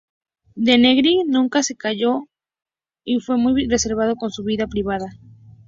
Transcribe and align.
Denegri 0.55 1.23
nunca 1.27 1.61
se 1.61 1.75
casó 1.75 2.27
y 3.03 3.19
fue 3.19 3.37
muy 3.37 3.67
reservado 3.67 4.15
con 4.15 4.31
su 4.31 4.43
vida 4.43 4.65
privada. 4.65 5.05